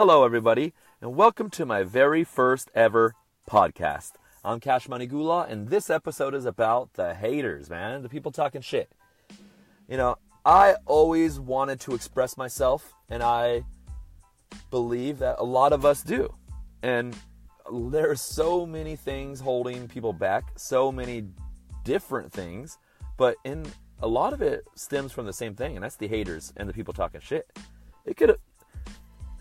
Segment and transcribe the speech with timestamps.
[0.00, 0.72] Hello, everybody,
[1.02, 3.14] and welcome to my very first ever
[3.46, 4.12] podcast.
[4.42, 8.62] I'm Cash Money Gula, and this episode is about the haters, man, the people talking
[8.62, 8.90] shit.
[9.90, 13.62] You know, I always wanted to express myself, and I
[14.70, 16.34] believe that a lot of us do.
[16.82, 17.14] And
[17.70, 21.26] there are so many things holding people back, so many
[21.84, 22.78] different things,
[23.18, 23.66] but in
[24.00, 26.72] a lot of it stems from the same thing, and that's the haters and the
[26.72, 27.52] people talking shit.
[28.06, 28.30] It could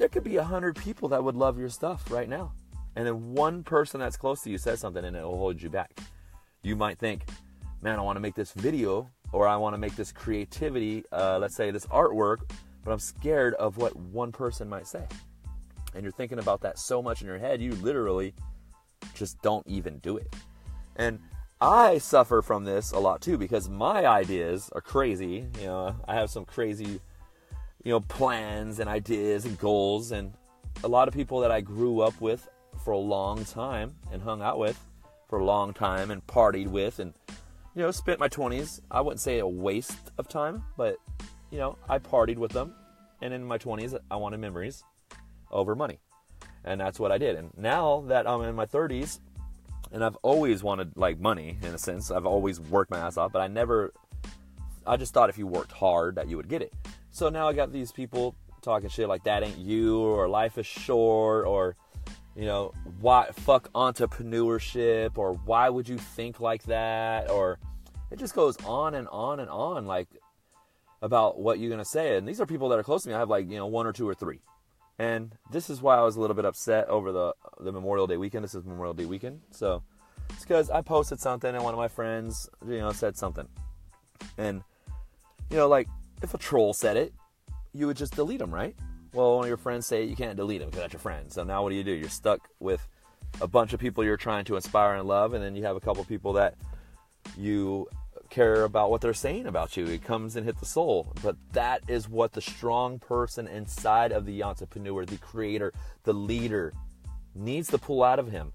[0.10, 2.52] there could be a hundred people that would love your stuff right now.
[2.96, 5.70] And then one person that's close to you says something and it will hold you
[5.70, 6.00] back.
[6.64, 7.30] You might think,
[7.84, 11.38] man, I want to make this video or I want to make this creativity, uh,
[11.38, 12.38] let's say this artwork,
[12.84, 15.06] but I'm scared of what one person might say.
[15.94, 18.34] And you're thinking about that so much in your head, you literally
[19.14, 20.36] just don't even do it.
[20.96, 21.20] And
[21.62, 25.46] I suffer from this a lot too because my ideas are crazy.
[25.60, 27.00] You know, I have some crazy
[27.84, 30.12] you know, plans and ideas and goals.
[30.12, 30.34] And
[30.84, 32.48] a lot of people that I grew up with
[32.84, 34.80] for a long time and hung out with
[35.30, 37.14] for a long time and partied with and,
[37.76, 38.82] you know, spent my 20s.
[38.90, 40.98] I wouldn't say a waste of time, but,
[41.52, 42.74] you know, I partied with them.
[43.22, 44.84] And in my 20s, I wanted memories
[45.52, 46.00] over money.
[46.64, 47.36] And that's what I did.
[47.36, 49.20] And now that I'm in my 30s,
[49.92, 52.12] and I've always wanted like money in a sense.
[52.12, 53.94] I've always worked my ass off, but I never
[54.86, 56.74] I just thought if you worked hard that you would get it.
[57.12, 60.66] So now I got these people talking shit like that ain't you or life is
[60.66, 61.76] short or
[62.36, 67.30] you know why fuck entrepreneurship or why would you think like that?
[67.30, 67.60] Or
[68.12, 70.08] it just goes on and on and on like
[71.02, 72.18] about what you're gonna say.
[72.18, 73.16] And these are people that are close to me.
[73.16, 74.40] I have like you know one or two or three.
[74.98, 78.18] And this is why i was a little bit upset over the the memorial day
[78.18, 78.44] weekend.
[78.44, 79.42] This is memorial day weekend.
[79.52, 79.84] So
[80.30, 83.48] it's because i posted something and one of my friends you know said something.
[84.38, 84.62] And
[85.50, 85.88] you know like
[86.22, 87.14] if a troll said it,
[87.74, 88.76] you would just delete them, right?
[89.14, 91.32] Well, one of your friends say you can't delete them because that's your friend.
[91.32, 91.92] So now what do you do?
[91.92, 92.88] You're stuck with
[93.42, 95.80] a bunch of people you're trying to inspire and love, and then you have a
[95.80, 96.56] couple people that
[97.38, 97.88] you
[98.30, 99.86] care about what they're saying about you.
[99.86, 101.14] It comes and hit the soul.
[101.24, 106.74] But that is what the strong person inside of the entrepreneur, the creator, the leader
[107.36, 108.54] needs to pull out of him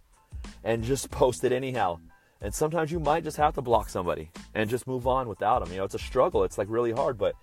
[0.62, 1.98] and just post it anyhow.
[2.40, 5.72] And sometimes you might just have to block somebody and just move on without them.
[5.72, 6.44] You know, it's a struggle.
[6.44, 7.34] It's like really hard, but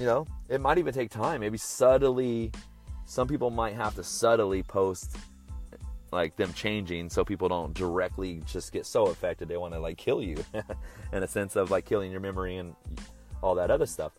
[0.00, 1.42] you know, it might even take time.
[1.42, 2.50] Maybe subtly,
[3.04, 5.14] some people might have to subtly post
[6.10, 9.96] like them changing so people don't directly just get so affected they want to like
[9.96, 10.42] kill you
[11.12, 12.74] in a sense of like killing your memory and
[13.42, 14.12] all that other stuff.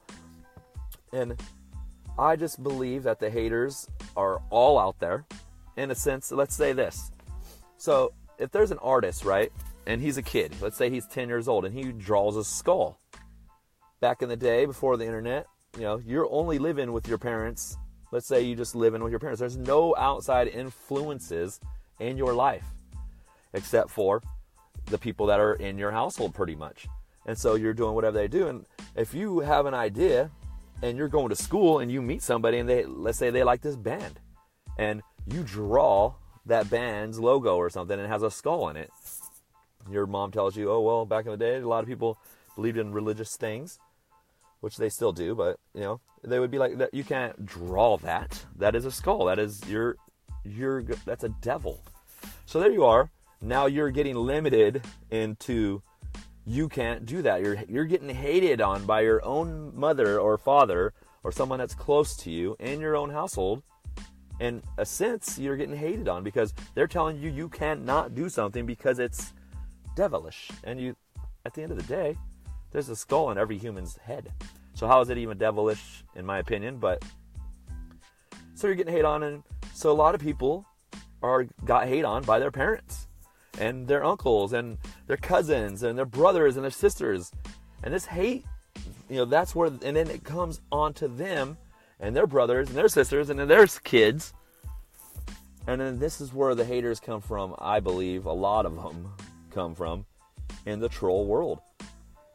[1.11, 1.41] And
[2.17, 5.25] I just believe that the haters are all out there
[5.77, 6.31] in a sense.
[6.31, 7.11] Let's say this.
[7.77, 9.51] So if there's an artist, right,
[9.87, 12.99] and he's a kid, let's say he's 10 years old and he draws a skull.
[13.99, 17.77] Back in the day before the internet, you know, you're only living with your parents.
[18.11, 19.39] Let's say you just live in with your parents.
[19.39, 21.59] There's no outside influences
[21.99, 22.65] in your life
[23.53, 24.21] except for
[24.87, 26.87] the people that are in your household pretty much.
[27.25, 28.47] And so you're doing whatever they do.
[28.47, 28.65] And
[28.95, 30.29] if you have an idea
[30.81, 33.61] and you're going to school and you meet somebody and they let's say they like
[33.61, 34.19] this band
[34.77, 36.15] and you draw
[36.47, 38.91] that band's logo or something and it has a skull in it.
[39.89, 42.17] Your mom tells you, "Oh, well, back in the day, a lot of people
[42.55, 43.79] believed in religious things."
[44.61, 46.93] Which they still do, but you know, they would be like that.
[46.93, 48.45] You can't draw that.
[48.57, 49.25] That is a skull.
[49.25, 49.97] That is your,
[50.43, 50.83] your.
[51.05, 51.83] That's a devil.
[52.45, 53.09] So there you are.
[53.41, 55.81] Now you're getting limited into.
[56.45, 57.41] You can't do that.
[57.41, 62.15] You're you're getting hated on by your own mother or father or someone that's close
[62.17, 63.61] to you in your own household.
[64.39, 68.65] In a sense, you're getting hated on because they're telling you you cannot do something
[68.65, 69.33] because it's
[69.95, 70.49] devilish.
[70.63, 70.95] And you,
[71.45, 72.17] at the end of the day,
[72.71, 74.31] there's a skull in every human's head.
[74.73, 76.77] So how is it even devilish, in my opinion?
[76.77, 77.03] But
[78.55, 79.43] so you're getting hate on, and
[79.73, 80.65] so a lot of people
[81.21, 83.07] are got hate on by their parents
[83.59, 84.77] and their uncles and
[85.07, 87.31] their cousins and their brothers and their sisters,
[87.83, 88.45] and this hate,
[89.09, 91.57] you know, that's where, and then it comes onto them
[91.99, 94.33] and their brothers and their sisters and then their kids.
[95.67, 98.25] And then this is where the haters come from, I believe.
[98.25, 99.13] A lot of them
[99.51, 100.05] come from
[100.65, 101.59] in the troll world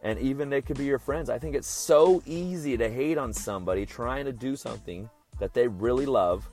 [0.06, 1.28] and even they could be your friends.
[1.28, 5.10] I think it's so easy to hate on somebody trying to do something
[5.40, 6.48] that they really love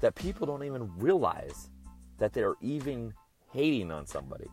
[0.00, 1.70] that people don't even realize
[2.18, 3.14] that they're even
[3.52, 4.48] hating on somebody,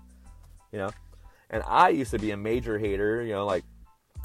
[0.72, 0.92] you know?
[1.50, 3.64] And I used to be a major hater, you know, like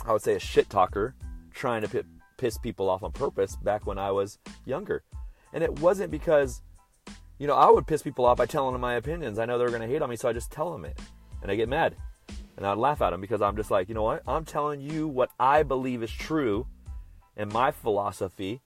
[0.04, 1.14] I would say a shit talker,
[1.54, 2.02] trying to p-
[2.36, 5.02] piss people off on purpose back when I was younger.
[5.54, 6.60] And it wasn't because,
[7.38, 9.38] you know, I would piss people off by telling them my opinions.
[9.38, 10.98] I know they're going to hate on me, so I just tell them it.
[11.40, 11.96] And I get mad
[12.60, 14.22] and I'd laugh at him because I'm just like, you know what?
[14.28, 16.66] I'm telling you what I believe is true
[17.34, 18.60] and my philosophy,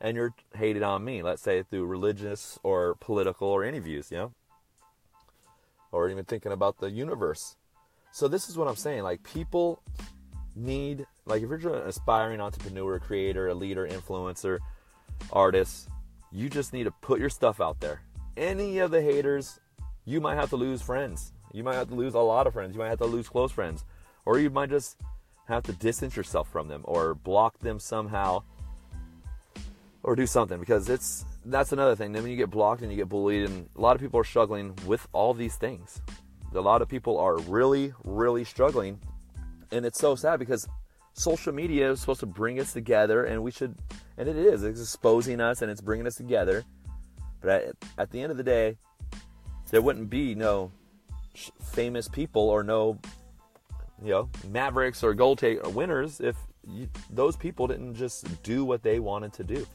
[0.00, 4.16] and you're hated on me, let's say through religious or political or any views, you
[4.16, 4.32] know?
[5.92, 7.54] Or even thinking about the universe.
[8.10, 9.04] So this is what I'm saying.
[9.04, 9.84] Like people
[10.56, 14.58] need like if you're an aspiring entrepreneur, creator, a leader, influencer,
[15.32, 15.88] artist,
[16.32, 18.02] you just need to put your stuff out there.
[18.36, 19.60] Any of the haters,
[20.04, 21.32] you might have to lose friends.
[21.52, 22.74] You might have to lose a lot of friends.
[22.74, 23.84] You might have to lose close friends.
[24.24, 24.96] Or you might just
[25.46, 28.42] have to distance yourself from them or block them somehow
[30.02, 32.12] or do something because it's that's another thing.
[32.12, 34.24] Then when you get blocked and you get bullied, and a lot of people are
[34.24, 36.00] struggling with all these things.
[36.54, 38.98] A lot of people are really, really struggling,
[39.70, 40.66] and it's so sad because
[41.12, 43.74] social media is supposed to bring us together, and we should,
[44.16, 44.62] and it is.
[44.62, 46.64] It's exposing us and it's bringing us together.
[47.40, 48.76] But at, at the end of the day,
[49.70, 50.72] there wouldn't be no
[51.72, 52.98] famous people or no,
[54.02, 55.42] you know, Mavericks or gold
[55.74, 56.36] winners if
[56.66, 59.66] you, those people didn't just do what they wanted to do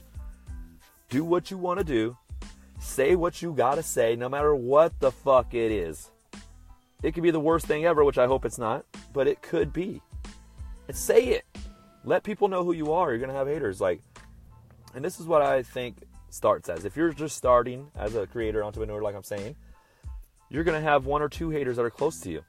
[1.14, 2.18] do what you want to do,
[2.80, 6.10] say what you got to say, no matter what the fuck it is.
[7.04, 8.84] It could be the worst thing ever, which I hope it's not,
[9.14, 10.02] but it could be.
[10.88, 11.46] And say it.
[12.04, 13.12] Let people know who you are.
[13.12, 13.80] You're going to have haters.
[13.80, 14.02] Like,
[14.96, 15.98] and this is what I think
[16.32, 16.84] starts as.
[16.84, 19.56] If you're just starting as a creator, entrepreneur, like I'm saying,
[20.54, 22.44] you're going to have one or two haters that are close to you.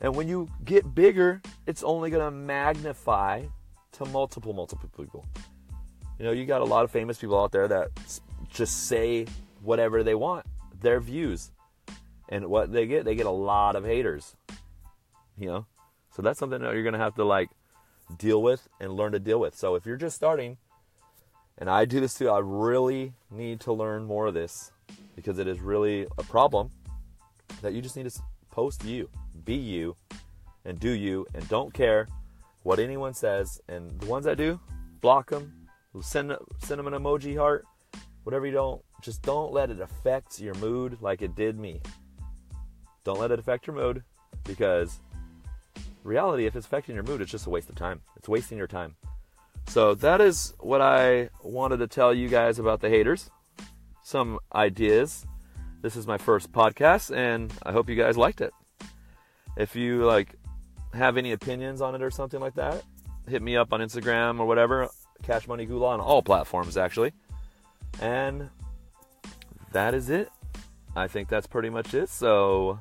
[0.00, 3.44] And when you get bigger, it's only going to magnify
[3.92, 5.24] to multiple, multiple people.
[6.18, 7.90] You know, you got a lot of famous people out there that
[8.50, 9.26] just say
[9.62, 10.46] whatever they want,
[10.80, 11.52] their views.
[12.28, 14.34] And what they get, they get a lot of haters.
[15.38, 15.66] You know?
[16.10, 17.50] So that's something that you're going to have to like
[18.18, 19.54] deal with and learn to deal with.
[19.54, 20.56] So if you're just starting,
[21.56, 24.72] and I do this too, I really need to learn more of this
[25.14, 26.72] because it is really a problem
[27.62, 29.08] that you just need to post you,
[29.44, 29.96] be you,
[30.64, 32.08] and do you, and don't care
[32.62, 33.60] what anyone says.
[33.68, 34.60] And the ones that do,
[35.00, 35.58] block them,
[36.02, 37.66] Send send them an emoji heart.
[38.24, 41.80] Whatever you don't, just don't let it affect your mood like it did me.
[43.04, 44.02] Don't let it affect your mood
[44.44, 45.00] because
[46.04, 48.02] reality, if it's affecting your mood, it's just a waste of time.
[48.16, 48.96] It's wasting your time.
[49.68, 53.30] So that is what I wanted to tell you guys about the haters.
[54.02, 55.26] Some ideas.
[55.80, 58.52] This is my first podcast, and I hope you guys liked it.
[59.56, 60.34] If you like
[60.92, 62.82] have any opinions on it or something like that,
[63.28, 64.88] hit me up on Instagram or whatever.
[65.22, 67.12] Cash Money Gula on all platforms, actually.
[68.00, 68.50] And
[69.72, 70.30] that is it.
[70.96, 72.08] I think that's pretty much it.
[72.08, 72.80] So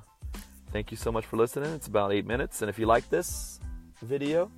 [0.71, 1.73] thank you so much for listening.
[1.73, 2.61] It's about eight minutes.
[2.61, 3.59] And if you like this
[4.01, 4.51] video,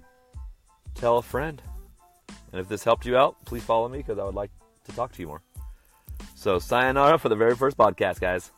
[0.95, 1.61] tell a friend.
[2.51, 4.51] And if this helped you out, please follow me because I would like
[4.85, 5.41] to talk to you more.
[6.39, 8.53] So sayonara for the very first podcast, guys.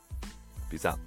[0.70, 1.00] Peace out.